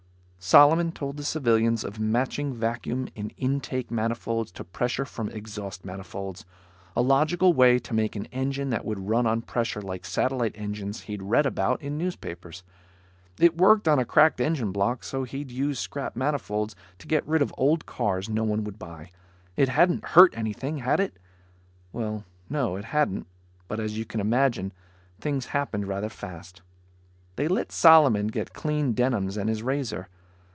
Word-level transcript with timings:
Solomon 0.43 0.91
told 0.91 1.17
the 1.17 1.23
civilians 1.23 1.83
of 1.83 1.99
matching 1.99 2.55
vacuum 2.55 3.07
in 3.13 3.29
intake 3.37 3.91
manifolds 3.91 4.51
to 4.53 4.63
pressure 4.63 5.05
from 5.05 5.29
exhaust 5.29 5.85
manifolds. 5.85 6.45
A 6.95 7.01
logical 7.03 7.53
way 7.53 7.77
to 7.77 7.93
make 7.93 8.15
an 8.15 8.25
engine 8.31 8.71
that 8.71 8.83
would 8.83 9.07
run 9.07 9.27
on 9.27 9.43
pressure, 9.43 9.83
like 9.83 10.03
satellite 10.03 10.53
engines 10.55 11.01
he'd 11.01 11.21
read 11.21 11.45
about 11.45 11.79
in 11.79 11.95
newspapers. 11.95 12.63
It 13.39 13.55
worked 13.55 13.87
on 13.87 13.99
a 13.99 14.03
cracked 14.03 14.41
engine 14.41 14.71
block, 14.71 15.03
so 15.03 15.25
he'd 15.25 15.51
used 15.51 15.79
scrap 15.79 16.15
manifolds 16.15 16.75
to 16.97 17.05
get 17.05 17.25
rid 17.27 17.43
of 17.43 17.53
old 17.55 17.85
cars 17.85 18.27
no 18.27 18.43
one 18.43 18.63
would 18.63 18.79
buy. 18.79 19.11
It 19.55 19.69
hadn't 19.69 20.03
hurt 20.05 20.33
anything, 20.35 20.79
had 20.79 20.99
it? 20.99 21.13
Well, 21.93 22.23
no, 22.49 22.77
it 22.77 22.85
hadn't. 22.85 23.27
But 23.67 23.79
as 23.79 23.95
you 23.95 24.05
can 24.05 24.19
imagine, 24.19 24.73
things 25.19 25.45
happened 25.45 25.87
rather 25.87 26.09
fast. 26.09 26.63
They 27.35 27.47
let 27.47 27.71
Solomon 27.71 28.25
get 28.29 28.53
clean 28.53 28.93
denims 28.93 29.37
and 29.37 29.47
his 29.47 29.61
razor. 29.61 30.07